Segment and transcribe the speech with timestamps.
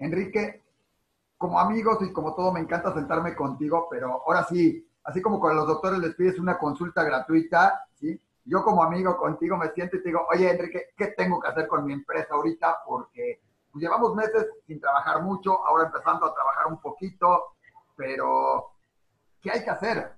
[0.00, 0.62] Enrique,
[1.38, 5.54] como amigos y como todo, me encanta sentarme contigo, pero ahora sí, así como con
[5.56, 8.20] los doctores les pides una consulta gratuita, ¿sí?
[8.44, 11.68] Yo como amigo contigo me siento y te digo, oye, Enrique, ¿qué tengo que hacer
[11.68, 12.78] con mi empresa ahorita?
[12.86, 13.40] Porque
[13.70, 17.54] pues, llevamos meses sin trabajar mucho, ahora empezando a trabajar un poquito,
[17.96, 18.72] pero
[19.40, 20.12] ¿qué hay que hacer?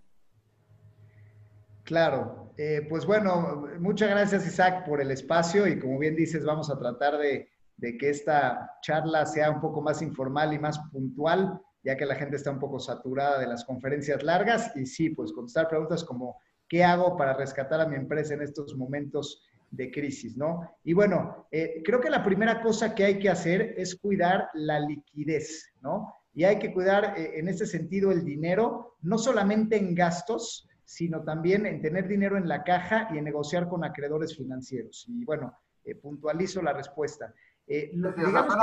[1.84, 6.70] Claro, eh, pues bueno, muchas gracias Isaac por el espacio y como bien dices, vamos
[6.70, 7.51] a tratar de,
[7.98, 12.36] que esta charla sea un poco más informal y más puntual, ya que la gente
[12.36, 16.84] está un poco saturada de las conferencias largas y sí, pues contestar preguntas como ¿qué
[16.84, 20.70] hago para rescatar a mi empresa en estos momentos de crisis, ¿no?
[20.84, 24.78] Y bueno, eh, creo que la primera cosa que hay que hacer es cuidar la
[24.78, 26.14] liquidez, ¿no?
[26.34, 31.24] Y hay que cuidar eh, en ese sentido el dinero, no solamente en gastos, sino
[31.24, 35.06] también en tener dinero en la caja y en negociar con acreedores financieros.
[35.08, 37.34] Y bueno, eh, puntualizo la respuesta.
[37.74, 38.12] Eh, lo,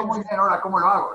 [0.05, 1.09] muy bien ahora, ¿cómo lo hago?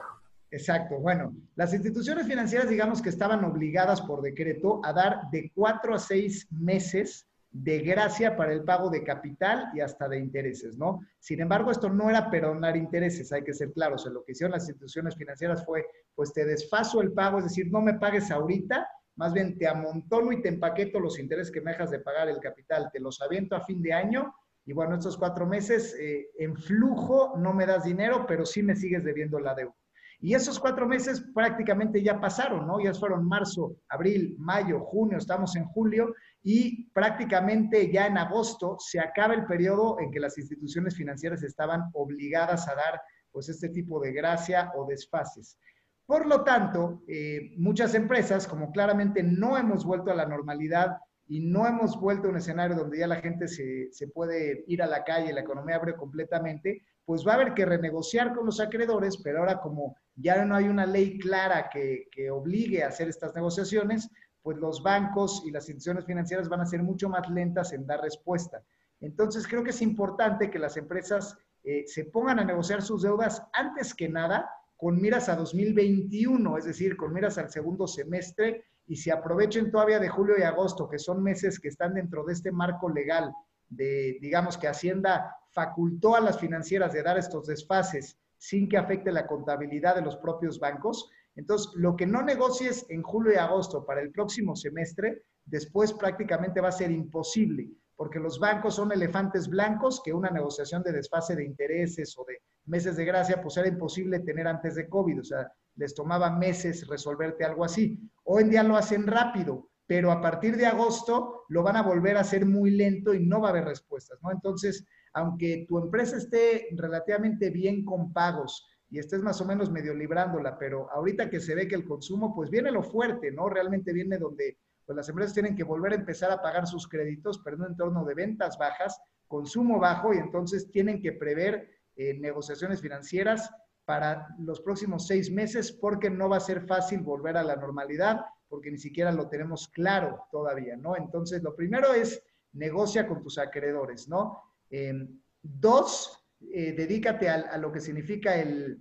[0.50, 0.98] Exacto.
[0.98, 5.98] Bueno, las instituciones financieras, digamos que estaban obligadas por decreto a dar de cuatro a
[6.00, 11.06] seis meses de gracia para el pago de capital y hasta de intereses, ¿no?
[11.20, 14.04] Sin embargo, esto no era perdonar intereses, hay que ser claros.
[14.06, 17.80] lo que hicieron las instituciones financieras fue, pues te desfaso el pago, es decir, no
[17.80, 21.92] me pagues ahorita, más bien te amontono y te empaqueto los intereses que me dejas
[21.92, 24.34] de pagar el capital, te los aviento a fin de año
[24.66, 28.76] y bueno, estos cuatro meses eh, en flujo no me das dinero, pero sí me
[28.76, 29.74] sigues debiendo la deuda.
[30.20, 32.80] Y esos cuatro meses prácticamente ya pasaron, ¿no?
[32.80, 39.00] Ya fueron marzo, abril, mayo, junio, estamos en julio y prácticamente ya en agosto se
[39.00, 44.00] acaba el periodo en que las instituciones financieras estaban obligadas a dar pues este tipo
[44.00, 45.58] de gracia o desfases.
[46.06, 51.40] Por lo tanto, eh, muchas empresas, como claramente no hemos vuelto a la normalidad y
[51.40, 55.04] no hemos vuelto a un escenario donde ya la gente se, puede ir a la
[55.04, 59.40] calle, la economía abre completamente, pues va a haber que renegociar con los acreedores, pero
[59.40, 64.10] ahora como ya no hay una ley clara que, que obligue a hacer estas negociaciones,
[64.42, 68.02] pues los bancos y las instituciones financieras van a ser mucho más lentas en dar
[68.02, 68.62] respuesta.
[69.00, 73.42] Entonces, creo que es importante que las empresas eh, se pongan a negociar sus deudas
[73.54, 78.96] antes que nada con miras a 2021, es decir, con miras al segundo semestre, y
[78.96, 82.52] se aprovechen todavía de julio y agosto, que son meses que están dentro de este
[82.52, 83.32] marco legal
[83.68, 89.10] de, digamos, que Hacienda facultó a las financieras de dar estos desfases sin que afecte
[89.10, 91.08] la contabilidad de los propios bancos.
[91.34, 96.60] Entonces, lo que no negocies en julio y agosto para el próximo semestre, después prácticamente
[96.60, 101.34] va a ser imposible, porque los bancos son elefantes blancos que una negociación de desfase
[101.36, 105.24] de intereses o de meses de gracia, pues era imposible tener antes de COVID, o
[105.24, 107.98] sea, les tomaba meses resolverte algo así.
[108.24, 112.16] Hoy en día lo hacen rápido, pero a partir de agosto lo van a volver
[112.16, 114.30] a hacer muy lento y no va a haber respuestas, ¿no?
[114.30, 119.94] Entonces, aunque tu empresa esté relativamente bien con pagos y estés más o menos medio
[119.94, 123.48] librándola, pero ahorita que se ve que el consumo, pues viene lo fuerte, ¿no?
[123.48, 127.40] Realmente viene donde pues las empresas tienen que volver a empezar a pagar sus créditos,
[127.44, 132.18] pero en un entorno de ventas bajas, consumo bajo y entonces tienen que prever eh,
[132.18, 133.50] negociaciones financieras
[133.84, 138.20] para los próximos seis meses porque no va a ser fácil volver a la normalidad
[138.54, 140.96] porque ni siquiera lo tenemos claro todavía, ¿no?
[140.96, 142.22] Entonces, lo primero es
[142.52, 144.40] negocia con tus acreedores, ¿no?
[144.70, 148.78] Em, dos, eh, dedícate a, lo que significa el,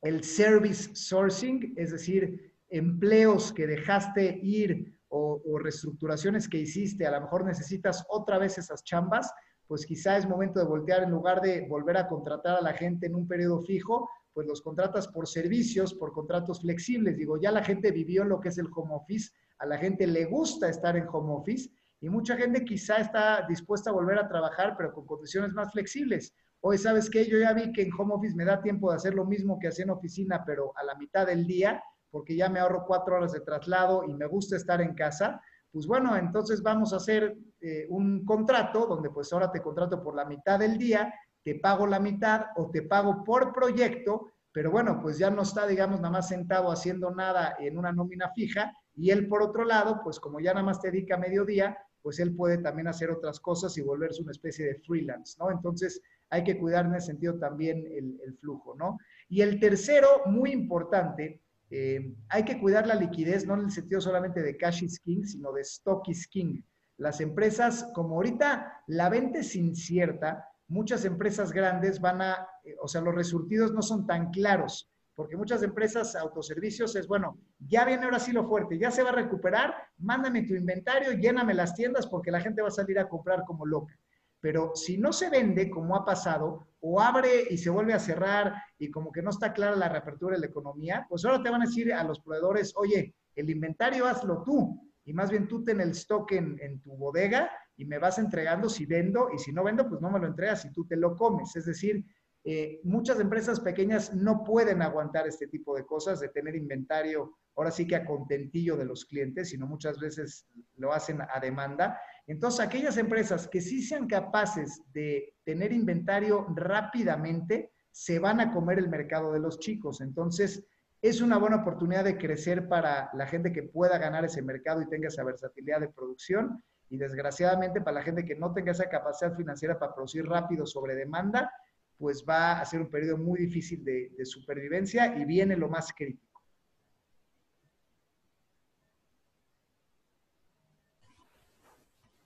[0.00, 7.10] el service sourcing, es decir, empleos que dejaste ir o, o, reestructuraciones que hiciste, a
[7.10, 9.30] lo mejor necesitas otra vez esas chambas,
[9.72, 13.06] pues quizá es momento de voltear en lugar de volver a contratar a la gente
[13.06, 17.16] en un periodo fijo, pues los contratas por servicios, por contratos flexibles.
[17.16, 19.30] Digo, ya la gente vivió lo que es el home office,
[19.60, 21.70] a la gente le gusta estar en home office
[22.02, 26.34] y mucha gente quizá está dispuesta a volver a trabajar, pero con condiciones más flexibles.
[26.60, 27.24] Hoy, ¿sabes qué?
[27.24, 29.68] Yo ya vi que en home office me da tiempo de hacer lo mismo que
[29.68, 33.32] hacía en oficina, pero a la mitad del día, porque ya me ahorro cuatro horas
[33.32, 35.40] de traslado y me gusta estar en casa
[35.72, 40.14] pues bueno, entonces vamos a hacer eh, un contrato donde pues ahora te contrato por
[40.14, 41.12] la mitad del día,
[41.42, 45.66] te pago la mitad o te pago por proyecto, pero bueno, pues ya no está,
[45.66, 50.02] digamos, nada más sentado haciendo nada en una nómina fija y él por otro lado,
[50.04, 53.76] pues como ya nada más te dedica mediodía, pues él puede también hacer otras cosas
[53.78, 55.50] y volverse una especie de freelance, ¿no?
[55.50, 58.98] Entonces hay que cuidar en ese sentido también el flujo, ¿no?
[59.28, 61.40] Y el tercero, muy importante,
[61.74, 65.24] eh, hay que cuidar la liquidez, no en el sentido solamente de cash is king,
[65.24, 66.60] sino de stock is king.
[66.98, 72.88] Las empresas, como ahorita la venta es incierta, muchas empresas grandes van a, eh, o
[72.88, 78.04] sea, los resultados no son tan claros, porque muchas empresas autoservicios es, bueno, ya viene
[78.04, 82.06] ahora sí lo fuerte, ya se va a recuperar, mándame tu inventario, lléname las tiendas
[82.06, 83.98] porque la gente va a salir a comprar como loca.
[84.42, 88.54] Pero si no se vende, como ha pasado, o abre y se vuelve a cerrar
[88.76, 91.62] y como que no está clara la reapertura de la economía, pues ahora te van
[91.62, 95.80] a decir a los proveedores, oye, el inventario hazlo tú y más bien tú ten
[95.80, 99.88] el stock en, tu bodega y me vas entregando si vendo y si no vendo,
[99.88, 101.54] pues no me lo entregas y tú te lo comes.
[101.54, 102.04] Es decir,
[102.42, 107.70] eh, muchas empresas pequeñas no pueden aguantar este tipo de cosas, de tener inventario, ahora
[107.70, 110.46] sí que a contentillo de los clientes, sino muchas veces
[110.76, 112.00] lo hacen a demanda.
[112.26, 118.78] Entonces, aquellas empresas que sí sean capaces de tener inventario rápidamente, se van a comer
[118.78, 120.00] el mercado de los chicos.
[120.00, 120.64] Entonces,
[121.02, 124.88] es una buena oportunidad de crecer para la gente que pueda ganar ese mercado y
[124.88, 126.62] tenga esa versatilidad de producción.
[126.88, 130.94] Y desgraciadamente, para la gente que no tenga esa capacidad financiera para producir rápido sobre
[130.94, 131.52] demanda,
[131.98, 135.92] pues va a ser un periodo muy difícil de, de supervivencia y viene lo más
[135.92, 136.31] crítico.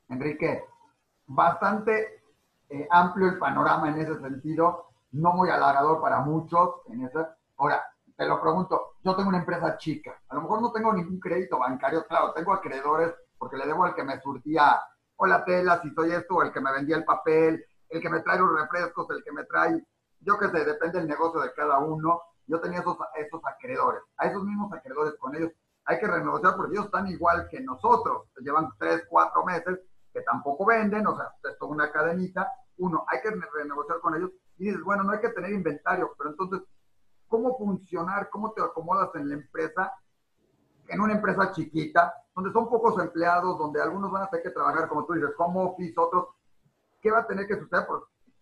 [0.08, 0.64] Enrique,
[1.26, 2.22] bastante
[2.68, 6.82] eh, amplio el panorama en ese sentido, no muy halagador para muchos.
[6.88, 7.18] En ese.
[7.56, 7.82] Ahora,
[8.16, 11.58] te lo pregunto, yo tengo una empresa chica, a lo mejor no tengo ningún crédito
[11.58, 14.80] bancario, claro, tengo acreedores porque le debo al que me surtía
[15.16, 18.20] o la tela, si soy esto, el que me vendía el papel, el que me
[18.20, 19.84] trae los refrescos, el que me trae,
[20.20, 22.22] yo qué sé, depende del negocio de cada uno.
[22.46, 25.52] Yo tenía esos, esos acreedores, a esos mismos acreedores con ellos
[25.86, 29.78] hay que renegociar porque ellos están igual que nosotros, llevan tres, cuatro meses
[30.16, 32.50] que tampoco venden, o sea, es una cadenita.
[32.78, 36.30] Uno, hay que renegociar con ellos y dices, bueno, no hay que tener inventario, pero
[36.30, 36.62] entonces,
[37.28, 38.30] ¿cómo funcionar?
[38.30, 39.92] ¿Cómo te acomodas en la empresa?
[40.88, 44.88] En una empresa chiquita, donde son pocos empleados, donde algunos van a tener que trabajar,
[44.88, 46.28] como tú dices, como office, otros.
[47.02, 47.86] ¿Qué va a tener que suceder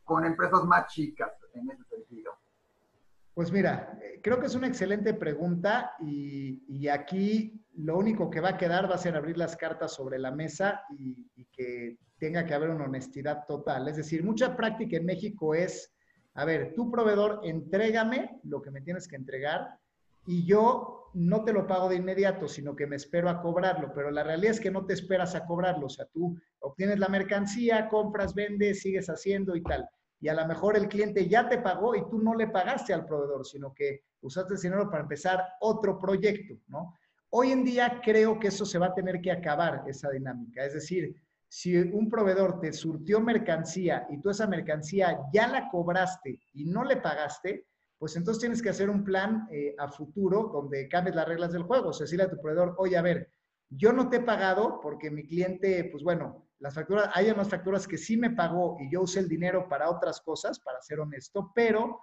[0.04, 1.93] con empresas más chicas en ese?
[3.34, 8.50] Pues mira, eh, creo que es una excelente pregunta y, aquí lo único que va
[8.50, 12.54] a quedar va a ser abrir las cartas sobre la mesa y, que tenga que
[12.54, 13.88] haber una honestidad total.
[13.88, 15.92] Es decir, mucha práctica en México es,
[16.34, 19.78] a ver, tu proveedor, entrégame lo que me tienes que entregar
[20.26, 24.10] y yo no te lo pago de inmediato, sino que me espero a cobrarlo, pero
[24.10, 27.88] la realidad es que no te esperas a cobrarlo, o sea, tú obtienes la mercancía,
[27.88, 29.88] compras, vendes, sigues haciendo y tal
[30.24, 33.04] y a lo mejor el cliente ya te pagó y tú no le pagaste al
[33.04, 36.94] proveedor, sino que usaste ese dinero para empezar otro proyecto, ¿no?
[37.28, 40.64] Hoy en día creo que eso se va a tener que acabar, esa dinámica.
[40.64, 41.14] Es decir,
[41.46, 46.84] si un proveedor te surtió mercancía y tú esa mercancía ya la cobraste y no
[46.84, 47.66] le pagaste,
[47.98, 51.64] pues entonces tienes que hacer un plan eh, a futuro donde cambies las reglas del
[51.64, 51.90] juego.
[51.90, 53.28] O sea, decirle a tu proveedor, oye, a ver,
[53.68, 57.86] yo no te he pagado porque mi cliente, pues bueno, las facturas, hay unas facturas
[57.86, 61.52] que sí me pagó y yo usé el dinero para otras cosas, para ser honesto,
[61.54, 62.00] pero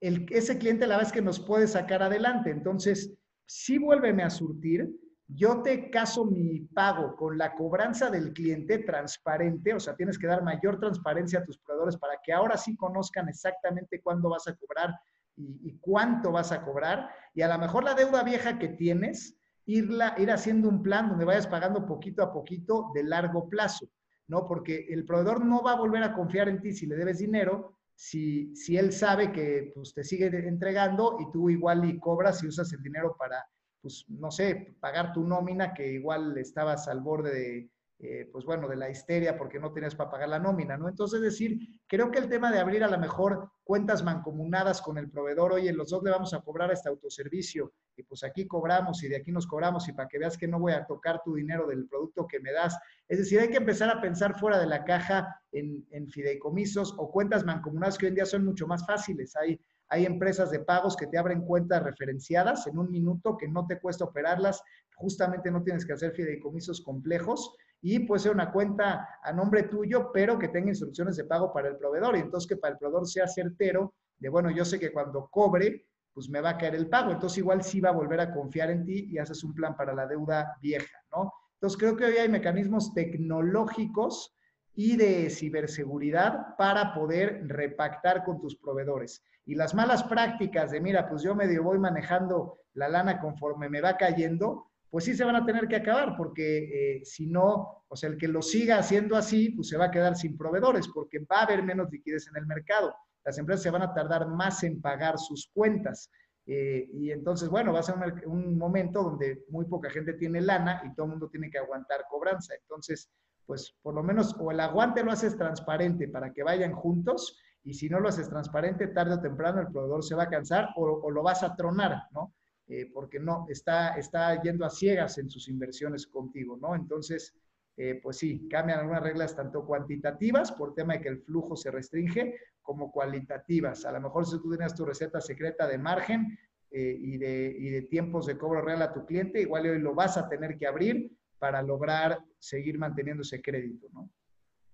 [0.00, 2.50] el, ese cliente la verdad es que nos puede sacar adelante.
[2.50, 3.10] Entonces,
[3.46, 4.86] si vuélveme a surtir,
[5.26, 10.26] yo te caso mi pago con la cobranza del cliente transparente, o sea, tienes que
[10.26, 14.54] dar mayor transparencia a tus proveedores para que ahora sí conozcan exactamente cuándo vas a
[14.54, 14.90] cobrar
[15.36, 17.08] y, y cuánto vas a cobrar.
[17.32, 21.24] Y a lo mejor la deuda vieja que tienes, irla, ir haciendo un plan donde
[21.24, 23.86] vayas pagando poquito a poquito de largo plazo,
[24.28, 24.46] ¿no?
[24.46, 27.78] Porque el proveedor no va a volver a confiar en ti si le debes dinero,
[27.94, 32.48] si, si él sabe que pues, te sigue entregando y tú igual y cobras y
[32.48, 33.44] usas el dinero para,
[33.80, 37.70] pues, no sé, pagar tu nómina que igual estabas al borde de,
[38.04, 40.88] eh, pues bueno, de la histeria porque no tenías para pagar la nómina, ¿no?
[40.88, 44.98] Entonces, es decir, creo que el tema de abrir a lo mejor cuentas mancomunadas con
[44.98, 49.04] el proveedor, oye, los dos le vamos a cobrar este autoservicio y pues aquí cobramos
[49.04, 51.36] y de aquí nos cobramos y para que veas que no voy a tocar tu
[51.36, 52.76] dinero del producto que me das.
[53.06, 57.08] Es decir, hay que empezar a pensar fuera de la caja en, en fideicomisos o
[57.08, 59.36] cuentas mancomunadas que hoy en día son mucho más fáciles.
[59.36, 63.64] Hay, hay empresas de pagos que te abren cuentas referenciadas en un minuto que no
[63.66, 64.60] te cuesta operarlas,
[64.96, 70.10] justamente no tienes que hacer fideicomisos complejos y puede ser una cuenta a nombre tuyo,
[70.12, 72.16] pero que tenga instrucciones de pago para el proveedor.
[72.16, 75.86] Y entonces que para el proveedor sea certero de, bueno, yo sé que cuando cobre,
[76.14, 77.10] pues me va a caer el pago.
[77.10, 79.92] Entonces igual sí va a volver a confiar en ti y haces un plan para
[79.92, 81.32] la deuda vieja, ¿no?
[81.54, 84.36] Entonces creo que hoy hay mecanismos tecnológicos
[84.74, 89.24] y de ciberseguridad para poder repactar con tus proveedores.
[89.44, 93.80] Y las malas prácticas de, mira, pues yo medio voy manejando la lana conforme me
[93.80, 97.96] va cayendo, pues sí se van a tener que acabar, porque eh, si no, o
[97.96, 101.20] sea, el que lo siga haciendo así, pues se va a quedar sin proveedores, porque
[101.20, 102.94] va a haber menos liquidez en el mercado.
[103.24, 106.10] Las empresas se van a tardar más en pagar sus cuentas.
[106.44, 107.94] Eh, y entonces, bueno, va a ser
[108.26, 112.04] un, momento donde muy poca gente tiene lana y todo el mundo tiene que aguantar
[112.10, 112.52] cobranza.
[112.60, 113.08] Entonces,
[113.46, 117.72] pues por lo menos o el aguante lo haces transparente para que vayan juntos y
[117.72, 121.00] si no lo haces transparente, tarde o temprano el proveedor se va a cansar o,
[121.02, 122.34] o lo vas a tronar, ¿no?
[122.68, 126.74] Eh, porque no, está, está yendo a ciegas en sus inversiones contigo, ¿no?
[126.74, 127.34] Entonces,
[127.76, 131.70] eh, pues sí, cambian algunas reglas tanto cuantitativas por tema de que el flujo se
[131.70, 133.84] restringe, como cualitativas.
[133.84, 136.38] A lo mejor si tú tienes tu receta secreta de margen
[136.70, 139.94] eh, y, de, y, de, tiempos de cobro real a tu cliente, igual hoy lo
[139.94, 144.08] vas a tener que abrir para lograr seguir manteniendo ese crédito, ¿no?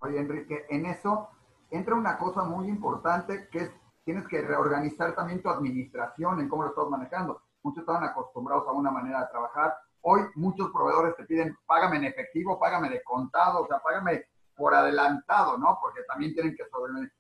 [0.01, 1.29] Oye, Enrique, en eso
[1.71, 3.71] entra una cosa muy importante que es,
[4.05, 7.43] tienes que reorganizar también tu administración en cómo lo estás manejando.
[7.63, 12.05] Muchos estaban acostumbrados a una manera de trabajar, Hoy muchos proveedores te piden, págame en
[12.05, 15.79] efectivo, págame de contado, o sea, págame por adelantado, ¿no?
[15.81, 17.13] Porque también tienen que sobrevivir.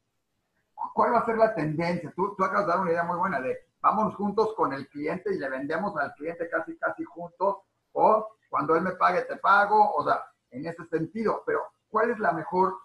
[0.94, 2.12] ¿Cuál va a ser la tendencia?
[2.14, 5.34] Tú, tú acabas de dar una idea muy buena de, vamos juntos con el cliente
[5.34, 7.56] y le vendemos al cliente casi, casi juntos,
[7.92, 11.42] o cuando él me pague, te pago, o sea, en ese sentido.
[11.44, 12.78] Pero, ¿cuál es la mejor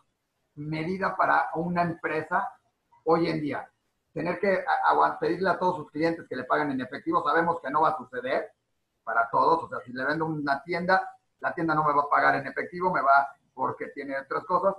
[0.56, 2.50] medida para una empresa
[3.06, 3.70] hoy en día?
[4.14, 4.64] Tener que
[5.20, 7.98] pedirle a todos sus clientes que le paguen en efectivo, sabemos que no va a
[7.98, 8.52] suceder,
[9.04, 9.64] para todos.
[9.64, 11.08] O sea, si le vendo una tienda,
[11.40, 14.76] la tienda no me va a pagar en efectivo, me va porque tiene otras cosas,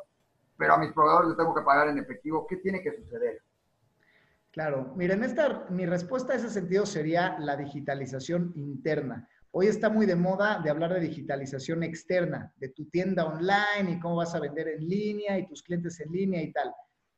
[0.56, 2.46] pero a mis proveedores les tengo que pagar en efectivo.
[2.46, 3.42] ¿Qué tiene que suceder?
[4.50, 9.28] Claro, miren, esta, mi respuesta a ese sentido sería la digitalización interna.
[9.50, 14.00] Hoy está muy de moda de hablar de digitalización externa, de tu tienda online y
[14.00, 16.72] cómo vas a vender en línea y tus clientes en línea y tal.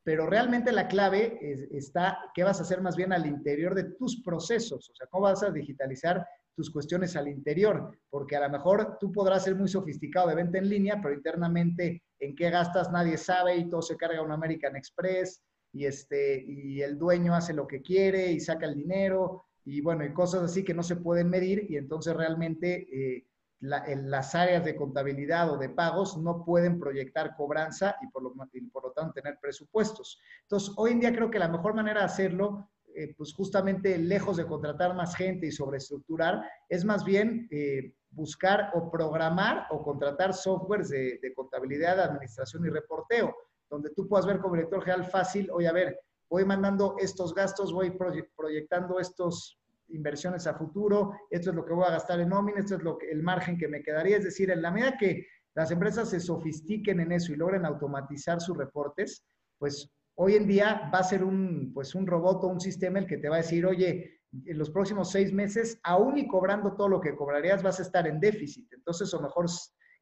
[0.07, 1.37] Pero realmente la clave
[1.69, 5.23] está qué vas a hacer más bien al interior de tus procesos, o sea, cómo
[5.23, 9.67] vas a digitalizar tus cuestiones al interior, porque a lo mejor tú podrás ser muy
[9.67, 13.97] sofisticado de venta en línea, pero internamente en qué gastas nadie sabe y todo se
[13.97, 18.65] carga un American Express y, este, y el dueño hace lo que quiere y saca
[18.65, 22.87] el dinero y bueno, y cosas así que no se pueden medir y entonces realmente
[22.93, 23.25] eh,
[23.59, 28.33] las áreas de contabilidad o de pagos no pueden proyectar cobranza y por, lo,
[28.71, 30.19] por lo tanto tener presupuestos.
[30.43, 34.37] Entonces, hoy en día creo que la mejor manera de hacerlo eh, pues justamente lejos
[34.37, 40.33] de contratar más gente y sobreestructurar, es más bien eh, buscar o programar o contratar
[40.33, 43.35] softwares de, contabilidad, administración y reporteo,
[43.69, 47.71] donde tú puedas ver como director general fácil, oye, a ver, voy mandando estos gastos,
[47.71, 47.95] voy
[48.35, 49.59] proyectando estos
[49.89, 52.97] inversiones a futuro, esto es lo que voy a gastar en nómina, esto es lo
[52.97, 56.19] que, el margen que me quedaría, es decir, en la medida que las empresas se
[56.19, 59.25] sofistiquen en eso y logren automatizar sus reportes,
[59.57, 63.05] pues Hoy en día va a ser un, pues un robot o un sistema el
[63.05, 66.89] que te va a decir, oye, en los próximos seis meses, aún y cobrando todo
[66.89, 68.67] lo que cobrarías, vas a estar en déficit.
[68.73, 69.45] Entonces, o mejor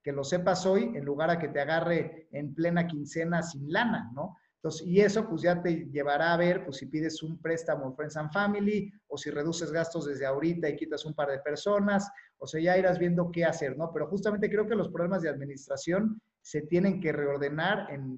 [0.01, 4.09] que lo sepas hoy en lugar a que te agarre en plena quincena sin lana,
[4.15, 4.37] ¿no?
[4.85, 8.31] Y eso pues ya te llevará a ver, pues si pides un préstamo Friends and
[8.31, 12.59] Family, o si reduces gastos desde ahorita y quitas un par de personas, o sea,
[12.61, 13.91] ya irás viendo qué hacer, ¿no?
[13.93, 18.15] Pero justamente creo que los problemas de administración se tienen que reordenar en,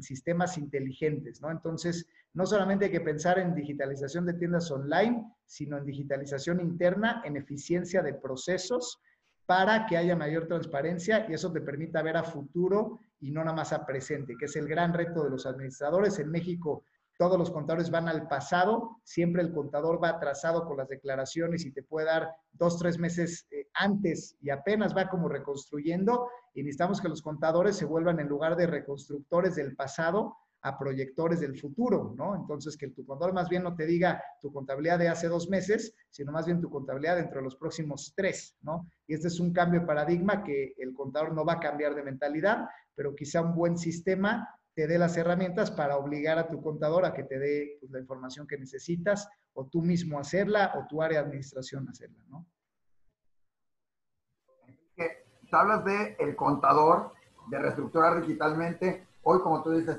[0.00, 1.50] sistemas inteligentes, ¿no?
[1.50, 7.22] Entonces, no solamente hay que pensar en digitalización de tiendas online, sino en digitalización interna,
[7.24, 9.00] en eficiencia de procesos
[9.46, 13.56] para que haya mayor transparencia y eso te permita ver a futuro y no nada
[13.56, 16.18] más a presente, que es el gran reto de los administradores.
[16.18, 16.84] En México
[17.18, 21.72] todos los contadores van al pasado, siempre el contador va atrasado con las declaraciones y
[21.72, 27.00] te puede dar dos, tres meses eh, antes y apenas va como reconstruyendo y necesitamos
[27.00, 32.14] que los contadores se vuelvan en lugar de reconstructores del pasado a proyectores del futuro,
[32.16, 32.34] ¿no?
[32.34, 35.94] Entonces, que tu contador más bien no te diga tu contabilidad de hace dos meses,
[36.10, 38.90] sino más bien tu contabilidad dentro de los próximos tres, ¿no?
[39.06, 42.02] Y este es un cambio de paradigma que el contador no va a cambiar de
[42.02, 47.04] mentalidad, pero quizá un buen sistema te dé las herramientas para obligar a tu contador
[47.04, 51.02] a que te dé pues, la información que necesitas o tú mismo hacerla o tu
[51.02, 52.46] área de administración hacerla, ¿no?
[54.96, 57.12] Tú hablas de contador,
[57.50, 59.06] de reestructurar digitalmente.
[59.22, 59.98] Hoy, como tú dices,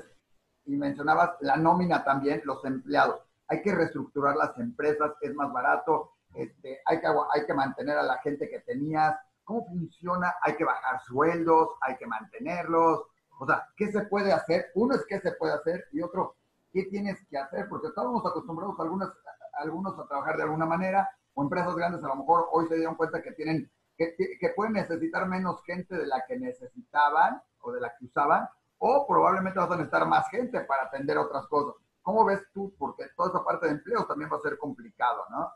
[0.64, 3.20] y mencionabas la nómina también, los empleados.
[3.48, 8.02] Hay que reestructurar las empresas, es más barato, este, hay, que, hay que mantener a
[8.02, 9.16] la gente que tenías.
[9.44, 10.34] ¿Cómo funciona?
[10.42, 13.02] Hay que bajar sueldos, hay que mantenerlos,
[13.40, 14.66] o sea, ¿qué se puede hacer?
[14.74, 16.36] Uno es qué se puede hacer y otro,
[16.72, 17.68] ¿qué tienes que hacer?
[17.70, 19.10] Porque estábamos acostumbrados algunos,
[19.54, 22.96] algunos a trabajar de alguna manera, o empresas grandes a lo mejor hoy se dieron
[22.96, 27.80] cuenta que tienen, que, que pueden necesitar menos gente de la que necesitaban o de
[27.80, 28.46] la que usaban,
[28.80, 31.74] o probablemente vas a necesitar más gente para atender otras cosas.
[32.02, 32.74] ¿Cómo ves tú?
[32.78, 35.50] Porque toda esa parte de empleo también va a ser complicado, ¿no?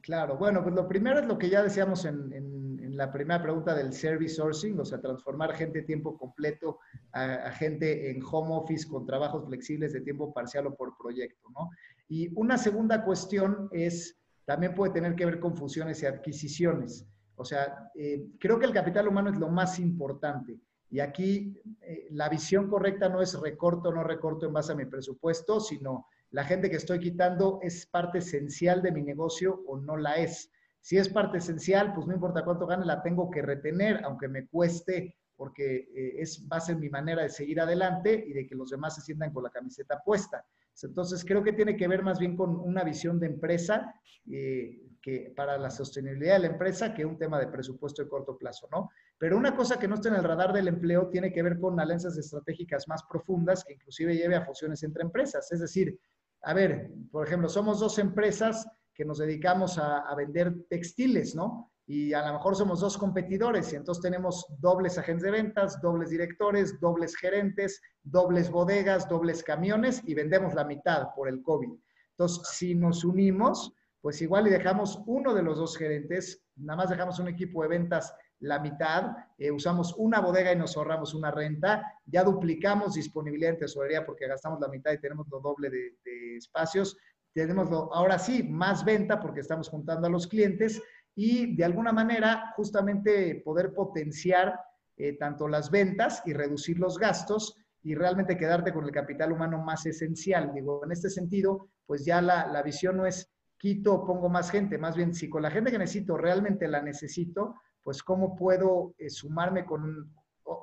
[0.00, 3.74] Claro, bueno, pues lo primero es lo que ya decíamos en, en, la primera pregunta
[3.74, 6.78] del service sourcing, o sea, transformar gente de tiempo completo
[7.12, 11.70] a, gente en home office con trabajos flexibles de tiempo parcial o por proyecto, ¿no?
[12.08, 17.06] Y una segunda cuestión es, también puede tener que ver con fusiones y adquisiciones.
[17.36, 20.60] O sea, eh, creo que el capital humano es lo más importante.
[20.92, 24.76] Y aquí eh, la visión correcta no es recorto o no recorto en base a
[24.76, 29.78] mi presupuesto, sino la gente que estoy quitando es parte esencial de mi negocio o
[29.78, 30.50] no la es.
[30.82, 34.46] Si es parte esencial, pues no importa cuánto gane, la tengo que retener, aunque me
[34.46, 38.54] cueste porque eh, es, va a ser mi manera de seguir adelante y de que
[38.54, 40.44] los demás se sientan con la camiseta puesta.
[40.82, 43.94] Entonces, creo que tiene que ver más bien con una visión de empresa
[44.30, 48.38] eh, que para la sostenibilidad de la empresa que un tema de presupuesto de corto
[48.38, 48.90] plazo, ¿no?
[49.18, 51.78] Pero una cosa que no está en el radar del empleo tiene que ver con
[51.80, 55.50] alianzas estratégicas más profundas que inclusive lleve a fusiones entre empresas.
[55.50, 55.98] Es decir,
[56.42, 61.72] a ver, por ejemplo, somos dos empresas que nos dedicamos a, a vender textiles, ¿no?
[61.86, 66.10] y a lo mejor somos dos competidores y entonces tenemos dobles agentes de ventas, dobles
[66.10, 71.70] directores, dobles gerentes, dobles bodegas, dobles camiones y vendemos la mitad por el COVID.
[72.10, 76.90] Entonces, si nos unimos, pues igual y dejamos uno de los dos gerentes, nada más
[76.90, 81.30] dejamos un equipo de ventas la mitad, eh, usamos una bodega y nos ahorramos una
[81.30, 86.36] renta, ya duplicamos disponibilidad en tesorería porque gastamos la mitad y tenemos lo doble de,
[86.36, 86.96] espacios,
[87.32, 90.82] tenemos ahora sí más venta porque estamos juntando a los clientes
[91.14, 94.58] y de alguna manera justamente poder potenciar
[94.96, 99.62] eh, tanto las ventas y reducir los gastos y realmente quedarte con el capital humano
[99.62, 100.52] más esencial.
[100.52, 103.31] Digo, en este sentido, pues ya la, la visión no es
[103.62, 106.82] quito o pongo más gente, más bien si con la gente que necesito realmente la
[106.82, 110.12] necesito, pues cómo puedo eh, sumarme con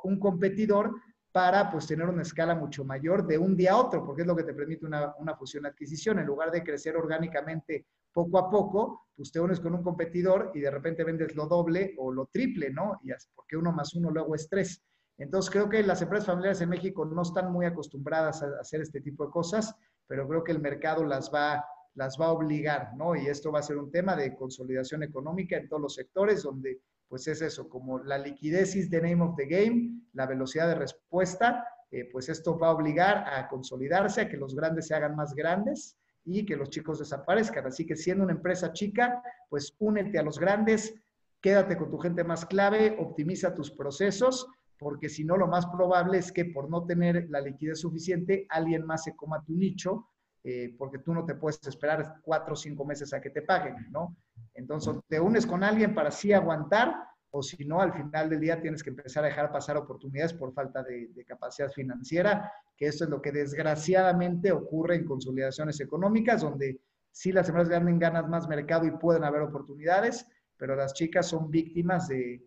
[0.03, 0.93] un, competidor
[1.31, 4.35] para pues tener una escala mucho mayor de un día a otro, porque es lo
[4.35, 6.19] que te permite una, una fusión-adquisición.
[6.19, 10.59] En lugar de crecer orgánicamente poco a poco, pues te unes con un competidor y
[10.59, 12.99] de repente vendes lo doble o lo triple, ¿no?
[13.01, 14.83] Y porque uno más uno luego es tres.
[15.17, 18.99] Entonces creo que las empresas familiares en México no están muy acostumbradas a hacer este
[18.99, 19.73] tipo de cosas,
[20.05, 21.63] pero creo que el mercado las va,
[21.95, 23.15] las va a obligar, ¿no?
[23.15, 26.81] Y esto va a ser un tema de consolidación económica en todos los sectores, donde
[27.07, 30.75] pues es eso, como la liquidez is the name of the game, la velocidad de
[30.75, 35.15] respuesta, eh, pues esto va a obligar a consolidarse, a que los grandes se hagan
[35.15, 37.65] más grandes y que los chicos desaparezcan.
[37.65, 40.93] Así que siendo una empresa chica, pues únete a los grandes,
[41.41, 46.19] quédate con tu gente más clave, optimiza tus procesos, porque si no, lo más probable
[46.19, 50.07] es que por no tener la liquidez suficiente, alguien más se coma tu nicho,
[50.43, 53.75] eh, porque tú no te puedes esperar cuatro o cinco meses a que te paguen,
[53.91, 54.15] ¿no?
[54.53, 56.93] Entonces, te unes con alguien para así aguantar,
[57.31, 60.53] o si no, al final del día tienes que empezar a dejar pasar oportunidades por
[60.53, 66.41] falta de, de, capacidad financiera, que esto es lo que desgraciadamente ocurre en consolidaciones económicas,
[66.41, 70.25] donde sí las empresas ganan, ganan más mercado y pueden haber oportunidades,
[70.57, 72.43] pero las chicas son víctimas de,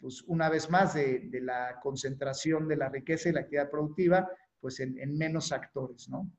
[0.00, 4.28] pues una vez más, de, de la concentración de la riqueza y la actividad productiva,
[4.60, 6.30] pues en, en menos actores, ¿no?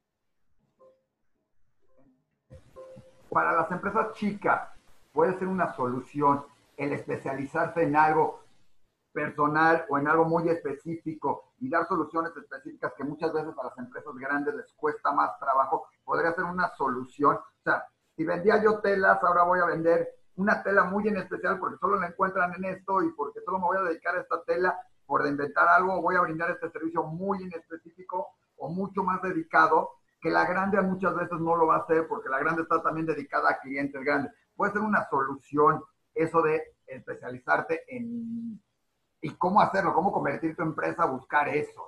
[3.34, 4.69] Para las empresas chicas,
[5.12, 6.46] puede ser una solución
[6.78, 8.41] el especializarse en algo
[9.12, 13.78] personal o en algo muy específico y dar soluciones específicas que muchas veces a las
[13.78, 17.36] empresas grandes les cuesta más trabajo, podría ser una solución.
[17.38, 21.60] O sea, si vendía yo telas, ahora voy a vender una tela muy en especial
[21.60, 24.43] porque solo la encuentran en esto y porque solo me voy a dedicar a esta
[24.43, 29.22] tela por inventar algo, voy a brindar este servicio muy en específico o mucho más
[29.22, 29.91] dedicado,
[30.23, 33.05] que la grande muchas veces no lo va a hacer porque la grande está también
[33.05, 34.31] dedicada a clientes grandes.
[34.55, 35.83] Puede ser una solución
[36.15, 38.57] eso de especializarte en
[39.19, 41.88] y cómo hacerlo, cómo convertir tu empresa a buscar eso.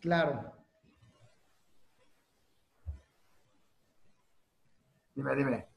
[0.00, 0.50] Claro.
[5.14, 5.68] Dime, dime.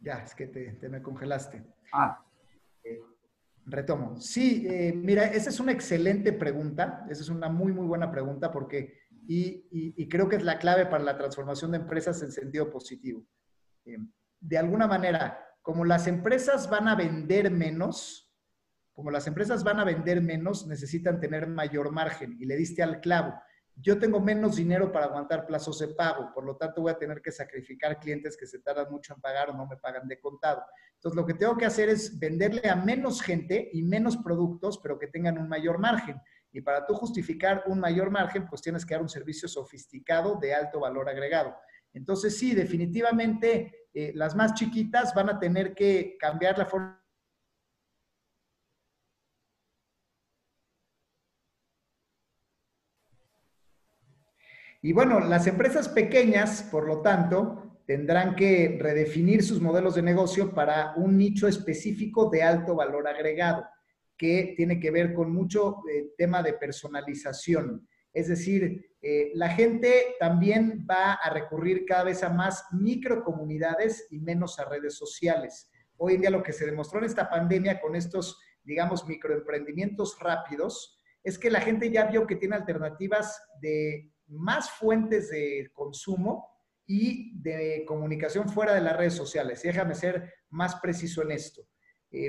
[0.00, 1.64] Ya, es que te, te me congelaste.
[1.92, 2.24] Ah.
[3.64, 4.20] Retomo.
[4.20, 7.06] Sí, eh, mira, esa es una excelente pregunta.
[7.08, 11.04] Esa es una muy, muy buena pregunta porque, y, creo que es la clave para
[11.04, 13.24] la transformación de empresas en sentido positivo.
[13.84, 13.98] Eh,
[14.40, 18.34] de alguna manera, como las empresas van a vender menos,
[18.92, 22.36] como las empresas van a vender menos, necesitan tener mayor margen.
[22.40, 23.32] Y le diste al clavo.
[23.76, 27.22] Yo tengo menos dinero para aguantar plazos de pago, por lo tanto voy a tener
[27.22, 30.62] que sacrificar clientes que se tardan mucho en pagar o no me pagan de contado.
[30.94, 34.98] Entonces, lo que tengo que hacer es venderle a menos gente y menos productos, pero
[34.98, 36.20] que tengan un mayor margen.
[36.52, 40.54] Y para tú justificar un mayor margen, pues tienes que dar un servicio sofisticado de
[40.54, 41.56] alto valor agregado.
[41.94, 47.01] Entonces, sí, definitivamente eh, las más chiquitas van a tener que cambiar la forma.
[54.84, 60.52] Y bueno, las empresas pequeñas, por lo tanto, tendrán que redefinir sus modelos de negocio
[60.52, 63.64] para un nicho específico de alto valor agregado,
[64.18, 67.88] que tiene que ver con mucho eh, tema de personalización.
[68.12, 74.18] Es decir, eh, la gente también va a recurrir cada vez a más microcomunidades y
[74.18, 75.70] menos a redes sociales.
[75.96, 81.00] Hoy en día lo que se demostró en esta pandemia con estos, digamos, microemprendimientos rápidos,
[81.22, 86.48] es que la gente ya vio que tiene alternativas de más fuentes de consumo
[86.86, 89.62] y de comunicación fuera de las redes sociales.
[89.62, 91.62] Déjame ser más preciso en esto.
[92.10, 92.28] Y,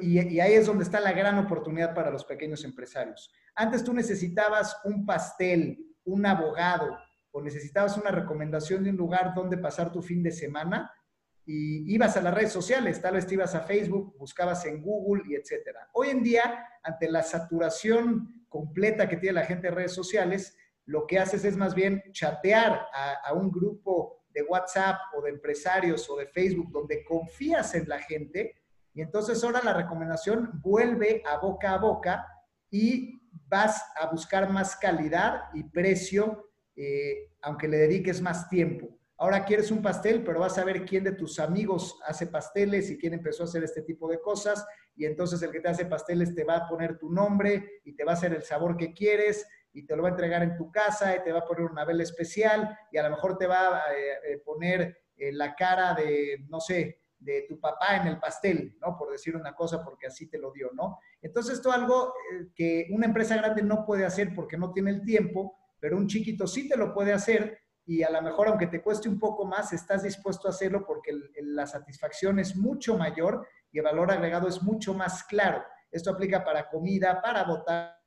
[0.00, 3.32] y, ahí es donde está la gran oportunidad para los pequeños empresarios.
[3.54, 6.96] Antes tú necesitabas un pastel, un abogado,
[7.36, 10.92] o necesitabas una recomendación de un lugar donde pasar tu fin de semana
[11.44, 15.24] y ibas a las redes sociales, tal vez te ibas a Facebook, buscabas en Google
[15.28, 15.88] y etcétera.
[15.92, 21.06] Hoy en día, ante la saturación completa que tiene la gente de redes sociales, lo
[21.06, 26.16] que haces es más bien chatear a, un grupo de WhatsApp o de empresarios o
[26.16, 31.72] de Facebook donde confías en la gente y entonces ahora la recomendación vuelve a boca
[31.72, 32.26] a boca
[32.70, 33.12] y
[33.48, 38.88] vas a buscar más calidad y precio, eh, aunque le dediques más tiempo.
[39.16, 42.98] Ahora quieres un pastel, pero vas a ver quién de tus amigos hace pasteles y
[42.98, 44.66] quién empezó a hacer este tipo de cosas.
[44.96, 48.04] Y entonces el que te hace pasteles te va a poner tu nombre y te
[48.04, 50.70] va a hacer el sabor que quieres y te lo va a entregar en tu
[50.72, 53.76] casa y te va a poner una vela especial y a lo mejor te va
[53.76, 58.76] a eh, eh, poner la cara de, no sé, de tu papá en el pastel,
[58.80, 58.96] ¿no?
[58.96, 60.98] Por decir una cosa, porque así te lo dio, ¿no?
[61.22, 64.90] Entonces, esto es algo eh, que una empresa grande no puede hacer porque no tiene
[64.90, 68.66] el tiempo, pero un chiquito sí te lo puede hacer y a lo mejor, aunque
[68.66, 73.46] te cueste un poco más, estás dispuesto a hacerlo porque la satisfacción es mucho mayor
[73.70, 75.62] y el valor agregado es mucho más claro.
[75.90, 78.03] Esto aplica para comida, para votar.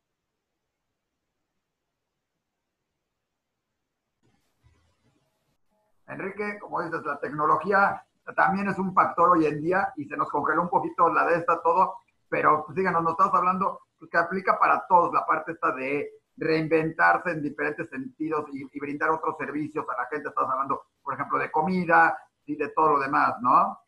[6.07, 8.03] Enrique, como dices, la tecnología
[8.35, 11.37] también es un factor hoy en día y se nos congeló un poquito la de
[11.37, 11.95] esta todo,
[12.29, 16.09] pero pues díganos, nos estás hablando pues, que aplica para todos la parte esta de
[16.35, 20.29] reinventarse en diferentes sentidos y, brindar otros servicios a la gente.
[20.29, 23.79] Estás hablando, por ejemplo, de comida y de todo lo demás, ¿no?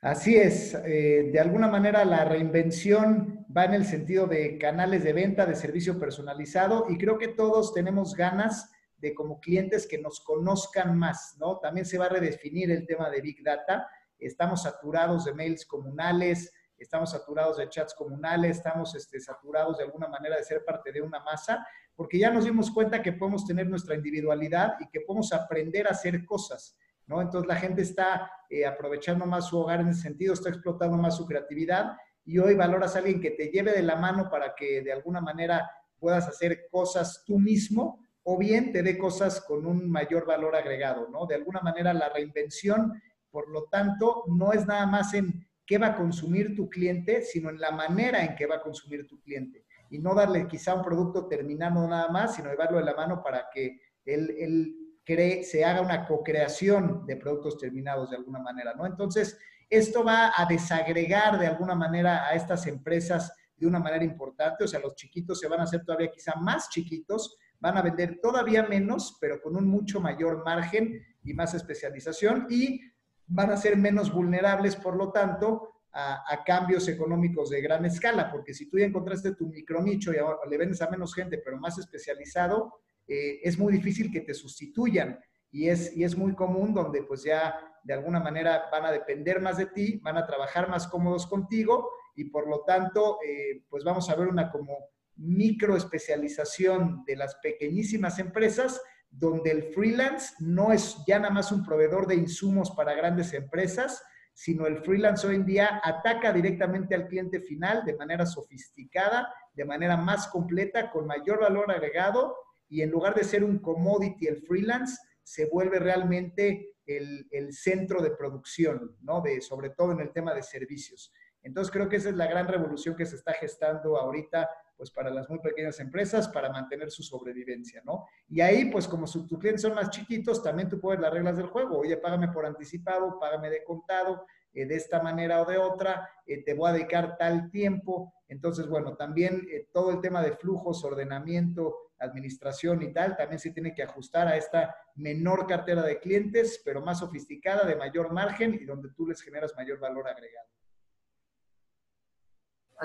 [0.00, 5.14] Así es, eh, de alguna manera la reinvención va en el sentido de canales de
[5.14, 8.70] venta, de servicio personalizado y creo que todos tenemos ganas
[9.04, 11.58] de como clientes que nos conozcan más, ¿no?
[11.58, 13.86] También se va a redefinir el tema de Big Data.
[14.18, 20.08] Estamos saturados de mails comunales, estamos saturados de chats comunales, estamos este, saturados de alguna
[20.08, 23.66] manera de ser parte de una masa, porque ya nos dimos cuenta que podemos tener
[23.68, 27.20] nuestra individualidad y que podemos aprender a hacer cosas, ¿no?
[27.20, 31.18] Entonces la gente está eh, aprovechando más su hogar en ese sentido, está explotando más
[31.18, 31.92] su creatividad
[32.24, 35.20] y hoy valoras a alguien que te lleve de la mano para que de alguna
[35.20, 40.56] manera puedas hacer cosas tú mismo o bien te dé cosas con un mayor valor
[40.56, 41.26] agregado, ¿no?
[41.26, 45.88] De alguna manera la reinvención, por lo tanto, no es nada más en qué va
[45.88, 49.66] a consumir tu cliente, sino en la manera en que va a consumir tu cliente.
[49.90, 53.48] Y no darle quizá un producto terminado nada más, sino llevarlo de la mano para
[53.52, 58.86] que él, cree, se haga una co-creación de productos terminados de alguna manera, ¿no?
[58.86, 64.64] Entonces, esto va a desagregar de alguna manera a estas empresas de una manera importante,
[64.64, 68.20] o sea, los chiquitos se van a hacer todavía quizá más chiquitos, van a vender
[68.20, 72.80] todavía menos, pero con un mucho mayor margen y más especialización y
[73.26, 78.52] van a ser menos vulnerables, por lo tanto, a, cambios económicos de gran escala, porque
[78.52, 81.78] si tú ya encontraste tu micronicho y ahora le vendes a menos gente, pero más
[81.78, 85.18] especializado, eh, es muy difícil que te sustituyan.
[85.52, 89.40] Y es, y es muy común donde pues ya de alguna manera van a depender
[89.40, 93.84] más de ti, van a trabajar más cómodos contigo y por lo tanto, eh, pues
[93.84, 94.76] vamos a ver una como
[95.16, 102.06] microespecialización de las pequeñísimas empresas, donde el freelance no es ya nada más un proveedor
[102.06, 107.38] de insumos para grandes empresas, sino el freelance hoy en día ataca directamente al cliente
[107.38, 112.36] final de manera sofisticada, de manera más completa, con mayor valor agregado,
[112.68, 118.02] y en lugar de ser un commodity, el freelance se vuelve realmente el, el centro
[118.02, 119.20] de producción, ¿no?
[119.20, 121.12] De, sobre todo en el tema de servicios.
[121.42, 125.10] Entonces creo que esa es la gran revolución que se está gestando ahorita pues para
[125.10, 128.06] las muy pequeñas empresas para mantener su sobrevivencia, ¿no?
[128.28, 131.46] Y ahí, pues como tus clientes son más chiquitos, también tú puedes las reglas del
[131.46, 131.78] juego.
[131.78, 136.42] Oye, págame por anticipado, págame de contado, eh, de esta manera o de otra, eh,
[136.44, 138.14] te voy a dedicar tal tiempo.
[138.28, 143.50] Entonces, bueno, también eh, todo el tema de flujos, ordenamiento, administración y tal, también se
[143.50, 148.54] tiene que ajustar a esta menor cartera de clientes, pero más sofisticada, de mayor margen
[148.54, 150.53] y donde tú les generas mayor valor agregado.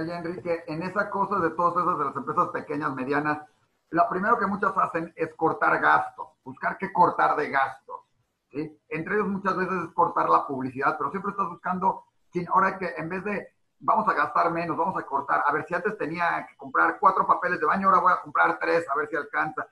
[0.07, 3.39] Enrique, en esa cosa de todas esas de las empresas pequeñas, medianas,
[3.89, 8.01] lo primero que muchas hacen es cortar gastos, buscar qué cortar de gastos.
[8.51, 12.05] Entre ellos muchas veces es cortar la publicidad, pero siempre estás buscando,
[12.53, 15.73] ahora que en vez de vamos a gastar menos, vamos a cortar, a ver si
[15.73, 19.07] antes tenía que comprar cuatro papeles de baño, ahora voy a comprar tres, a ver
[19.09, 19.67] si alcanza.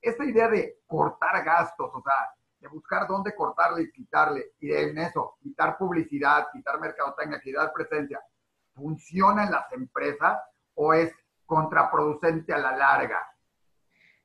[0.00, 2.14] Esta idea de cortar gastos, o sea,
[2.58, 7.72] de buscar dónde cortarle y quitarle, y de en eso, quitar publicidad, quitar mercadotecnia, quitar
[7.72, 8.20] presencia,
[8.80, 10.38] funciona en las empresas
[10.74, 11.12] o es
[11.44, 13.18] contraproducente a la larga?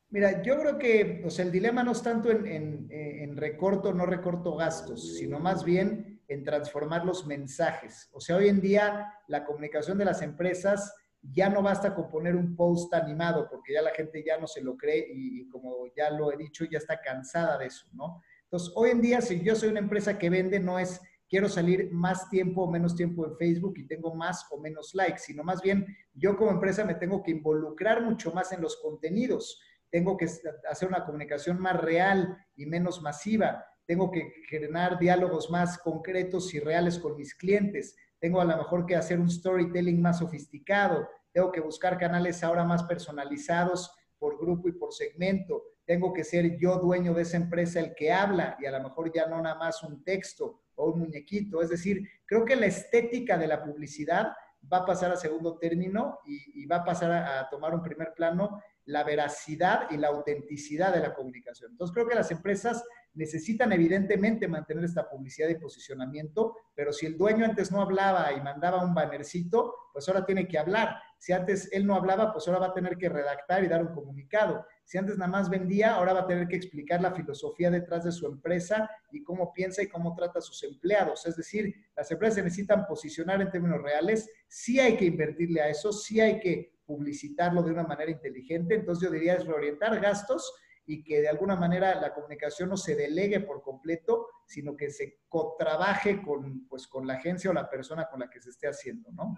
[0.09, 3.93] Mira, yo creo que o el dilema no es tanto en, en, en recorto o
[3.93, 8.09] no recorto gastos, sino más bien en transformar los mensajes.
[8.13, 12.35] O sea, hoy en día la comunicación de las empresas ya no basta con poner
[12.35, 16.09] un post animado, porque ya la gente ya no se lo cree y, como ya
[16.11, 18.21] lo he dicho, ya está cansada de eso, ¿no?
[18.43, 21.91] Entonces, hoy en día, si yo soy una empresa que vende, no es quiero salir
[21.91, 25.61] más tiempo o menos tiempo en Facebook y tengo más o menos likes, sino más
[25.61, 29.59] bien yo como empresa me tengo que involucrar mucho más en los contenidos,
[29.89, 30.27] tengo que
[30.69, 36.59] hacer una comunicación más real y menos masiva, tengo que generar diálogos más concretos y
[36.59, 41.51] reales con mis clientes, tengo a lo mejor que hacer un storytelling más sofisticado, tengo
[41.51, 46.79] que buscar canales ahora más personalizados por grupo y por segmento, tengo que ser yo
[46.79, 49.83] dueño de esa empresa el que habla y a lo mejor ya no nada más
[49.83, 51.61] un texto o un muñequito.
[51.61, 54.33] Es decir, creo que la estética de la publicidad
[54.71, 58.61] va a pasar a segundo término y, va a pasar a, tomar un primer plano
[58.85, 61.71] la veracidad y la autenticidad de la comunicación.
[61.71, 62.83] Entonces creo que las empresas
[63.15, 68.41] necesitan evidentemente mantener esta publicidad y posicionamiento, pero si el dueño antes no hablaba y
[68.41, 70.95] mandaba un bannercito, pues ahora tiene que hablar.
[71.25, 73.95] Si antes él no hablaba, pues ahora va a tener que redactar y dar un
[73.95, 74.63] comunicado.
[74.83, 78.11] Si antes nada más vendía, ahora va a tener que explicar la filosofía detrás de
[78.11, 81.25] su empresa y cómo piensa y cómo trata a sus empleados.
[81.25, 85.69] Es decir, las empresas se necesitan posicionar en términos reales, sí hay que invertirle a
[85.69, 88.75] eso, sí hay que publicitarlo de una manera inteligente.
[88.75, 90.53] Entonces yo diría es reorientar gastos
[90.85, 95.21] y que de alguna manera la comunicación no se delegue por completo, sino que se
[95.57, 99.11] trabaje con, pues, con la agencia o la persona con la que se esté haciendo,
[99.11, 99.33] ¿no?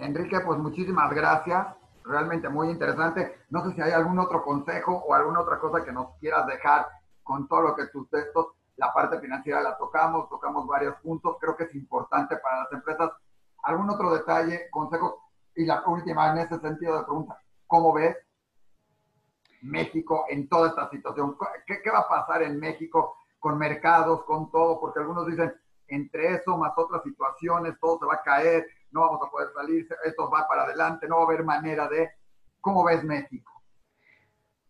[0.00, 1.66] Enrique, pues muchísimas gracias.
[2.04, 3.40] Realmente muy interesante.
[3.50, 6.86] No sé si hay algún otro consejo o alguna otra cosa que nos quieras dejar
[7.22, 11.36] con todo lo que tus textos, la parte financiera la tocamos, tocamos varios puntos.
[11.40, 13.10] Creo que es importante para las empresas.
[13.62, 15.30] ¿Algún otro detalle, consejo?
[15.54, 17.38] Y la última en ese sentido de pregunta,
[17.70, 18.16] ¿Cómo ves
[19.62, 21.36] México en toda esta situación?
[21.64, 24.80] ¿Qué, va a pasar en México con mercados, con todo?
[24.80, 25.54] Porque algunos dicen,
[25.86, 29.86] entre eso más otras situaciones, todo se va a caer, no vamos a poder salir,
[30.04, 32.10] esto va para adelante, no va a haber manera de...
[32.60, 33.50] ¿Cómo ves México?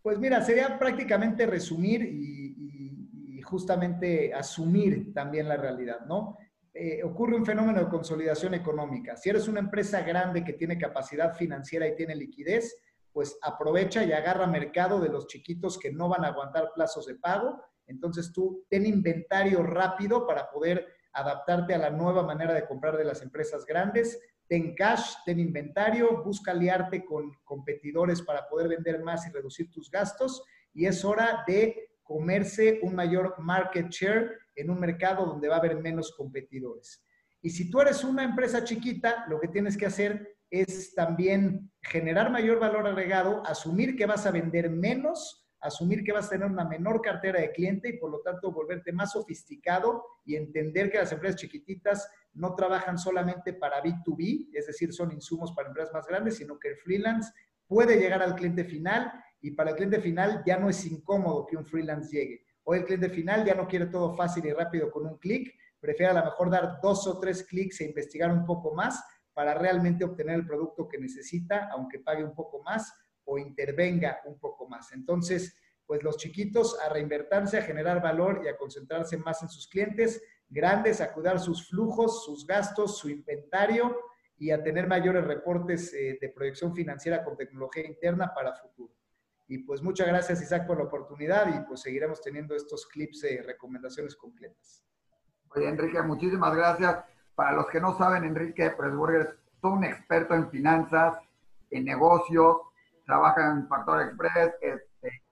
[0.01, 6.37] Pues mira, sería prácticamente resumir y, justamente asumir también la realidad, ¿no?
[6.73, 9.17] Eh, ocurre un fenómeno de consolidación económica.
[9.17, 12.73] Si eres una empresa grande que tiene capacidad financiera y tiene liquidez,
[13.11, 17.15] pues aprovecha y agarra mercado de los chiquitos que no van a aguantar plazos de
[17.15, 17.61] pago.
[17.87, 23.05] Entonces tú ten inventario rápido para poder adaptarte a la nueva manera de comprar de
[23.05, 24.19] las empresas grandes.
[24.47, 29.89] Ten cash, ten inventario, busca aliarte con competidores para poder vender más y reducir tus
[29.89, 30.43] gastos.
[30.73, 35.59] Y es hora de comerse un mayor market share en un mercado donde va a
[35.59, 37.05] haber menos competidores.
[37.41, 42.29] Y si tú eres una empresa chiquita, lo que tienes que hacer es también generar
[42.29, 46.65] mayor valor agregado, asumir que vas a vender menos, asumir que vas a tener una
[46.65, 51.11] menor cartera de cliente y por lo tanto volverte más sofisticado y entender que las
[51.11, 56.37] empresas chiquititas no trabajan solamente para B2B, es decir, son insumos para empresas más grandes,
[56.37, 57.31] sino que el freelance
[57.67, 61.57] puede llegar al cliente final y para el cliente final ya no es incómodo que
[61.57, 62.45] un freelance llegue.
[62.63, 66.11] Hoy el cliente final ya no quiere todo fácil y rápido con un clic, prefiere
[66.11, 70.03] a lo mejor dar dos o tres clics e investigar un poco más para realmente
[70.03, 72.93] obtener el producto que necesita, aunque pague un poco más
[73.25, 74.91] o intervenga un poco más.
[74.93, 75.55] Entonces,
[75.85, 80.21] pues los chiquitos a reinvertirse, a generar valor y a concentrarse más en sus clientes,
[80.49, 83.97] grandes a cuidar sus flujos, sus gastos, su inventario
[84.37, 88.93] y a tener mayores reportes eh, de proyección financiera con tecnología interna para futuro.
[89.47, 93.43] Y pues muchas gracias Isaac por la oportunidad y pues seguiremos teniendo estos clips de
[93.43, 94.83] recomendaciones completas.
[95.53, 97.03] Oye Enrique, muchísimas gracias.
[97.35, 101.17] Para los que no saben, Enrique Pressburger es todo un experto en finanzas,
[101.69, 102.57] en negocios,
[103.11, 105.23] trabaja en Factor Express este,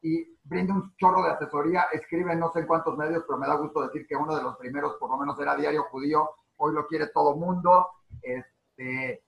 [0.00, 3.56] y brinda un chorro de asesoría, escribe no sé en cuántos medios, pero me da
[3.56, 6.86] gusto decir que uno de los primeros, por lo menos, era Diario Judío, hoy lo
[6.86, 7.88] quiere todo mundo,
[8.22, 9.22] este,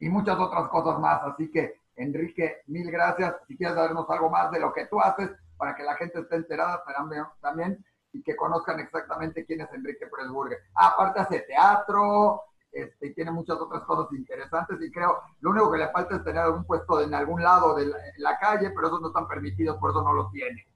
[0.00, 1.22] y muchas otras cosas más.
[1.22, 3.36] Así que, Enrique, mil gracias.
[3.46, 6.34] Si quieres darnos algo más de lo que tú haces para que la gente esté
[6.34, 6.82] enterada,
[7.40, 10.58] también y que conozcan exactamente quién es Enrique Presburger.
[10.74, 15.78] aparte hace teatro, este, y tiene muchas otras cosas interesantes y creo, lo único que
[15.78, 17.86] le falta es tener algún puesto en algún lado de
[18.18, 20.66] la, calle, pero esos no están permitidos, por eso no lo tiene.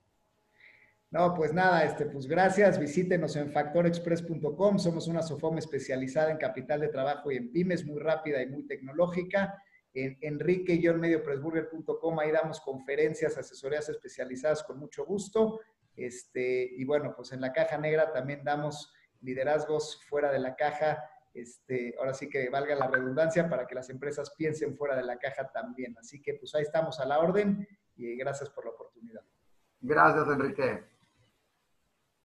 [1.10, 2.78] No, pues nada, este, pues gracias.
[2.78, 4.78] Visítenos en factorexpress.com.
[4.78, 8.66] Somos una SOFOM especializada en capital de trabajo y en pymes, muy rápida y muy
[8.66, 9.62] tecnológica.
[9.92, 15.60] En enrique-mediopresburger.com, ahí damos conferencias, asesorías especializadas con mucho gusto.
[15.94, 21.04] Este, y bueno, pues en la caja negra también damos liderazgos fuera de la caja.
[21.34, 25.18] Este, ahora sí que valga la redundancia para que las empresas piensen fuera de la
[25.18, 25.96] caja también.
[25.98, 27.66] Así que pues ahí estamos a la orden
[27.96, 29.22] y gracias por la oportunidad.
[29.80, 30.91] Gracias, Enrique.